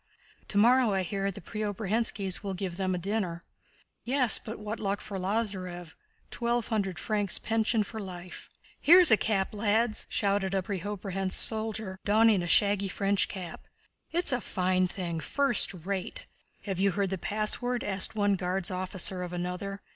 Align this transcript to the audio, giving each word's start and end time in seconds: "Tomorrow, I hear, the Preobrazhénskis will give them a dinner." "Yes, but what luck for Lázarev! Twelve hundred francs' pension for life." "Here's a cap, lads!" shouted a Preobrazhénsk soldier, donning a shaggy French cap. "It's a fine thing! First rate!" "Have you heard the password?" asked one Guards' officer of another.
"Tomorrow, 0.47 0.93
I 0.95 1.03
hear, 1.03 1.29
the 1.29 1.41
Preobrazhénskis 1.41 2.41
will 2.41 2.55
give 2.55 2.77
them 2.77 2.95
a 2.95 2.97
dinner." 2.97 3.43
"Yes, 4.03 4.39
but 4.39 4.57
what 4.57 4.79
luck 4.79 4.99
for 4.99 5.19
Lázarev! 5.19 5.93
Twelve 6.31 6.69
hundred 6.69 6.97
francs' 6.97 7.37
pension 7.37 7.83
for 7.83 7.99
life." 7.99 8.49
"Here's 8.79 9.11
a 9.11 9.15
cap, 9.15 9.53
lads!" 9.53 10.07
shouted 10.09 10.55
a 10.55 10.63
Preobrazhénsk 10.63 11.33
soldier, 11.33 11.99
donning 12.03 12.41
a 12.41 12.47
shaggy 12.47 12.87
French 12.87 13.27
cap. 13.27 13.67
"It's 14.11 14.31
a 14.31 14.41
fine 14.41 14.87
thing! 14.87 15.19
First 15.19 15.71
rate!" 15.71 16.25
"Have 16.65 16.79
you 16.79 16.93
heard 16.93 17.11
the 17.11 17.19
password?" 17.19 17.83
asked 17.83 18.15
one 18.15 18.33
Guards' 18.35 18.71
officer 18.71 19.21
of 19.21 19.31
another. 19.33 19.81